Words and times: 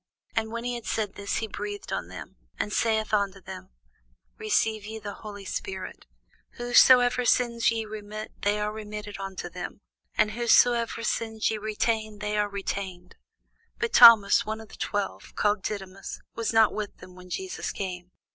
And 0.35 0.49
when 0.51 0.63
he 0.63 0.73
had 0.73 0.87
said 0.87 1.13
this, 1.13 1.35
he 1.35 1.47
breathed 1.47 1.93
on 1.93 2.07
them, 2.07 2.35
and 2.57 2.73
saith 2.73 3.13
unto 3.13 3.39
them, 3.39 3.69
Receive 4.39 4.83
ye 4.83 4.97
the 4.97 5.13
Holy 5.21 5.43
Ghost: 5.43 6.07
whose 6.53 6.79
soever 6.79 7.23
sins 7.23 7.69
ye 7.69 7.85
remit, 7.85 8.31
they 8.41 8.59
are 8.59 8.73
remitted 8.73 9.19
unto 9.19 9.47
them; 9.47 9.79
and 10.15 10.31
whose 10.31 10.53
soever 10.53 11.03
sins 11.03 11.51
ye 11.51 11.59
retain, 11.59 12.17
they 12.17 12.35
are 12.35 12.49
retained. 12.49 13.15
But 13.77 13.93
Thomas, 13.93 14.43
one 14.43 14.59
of 14.59 14.69
the 14.69 14.75
twelve, 14.77 15.35
called 15.35 15.61
Didymus, 15.61 16.19
was 16.33 16.51
not 16.51 16.73
with 16.73 16.97
them 16.97 17.13
when 17.13 17.29
Jesus 17.29 17.71
came. 17.71 18.09